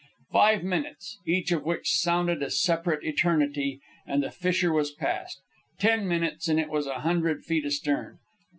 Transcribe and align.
Five 0.31 0.63
minutes, 0.63 1.19
each 1.27 1.51
of 1.51 1.63
which 1.63 1.91
sounded 1.93 2.41
a 2.41 2.49
separate 2.49 3.03
eternity, 3.05 3.81
and 4.07 4.23
the 4.23 4.31
fissure 4.31 4.73
was 4.73 4.89
past. 4.91 5.43
Ten 5.77 6.07
minutes, 6.07 6.47
and 6.47 6.59
it 6.59 6.71
was 6.71 6.87
a 6.87 7.01
hundred 7.01 7.43
feet 7.45 7.65
astern. 7.67 8.17